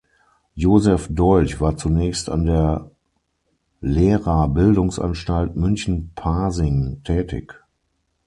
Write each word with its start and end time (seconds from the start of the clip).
Josef 0.55 1.09
Dolch 1.11 1.61
war 1.61 1.77
zunächst 1.77 2.27
an 2.31 2.47
der 2.47 2.89
Lehrerbildungsanstalt 3.81 5.55
München-Pasing 5.55 7.03
tätig. 7.03 7.53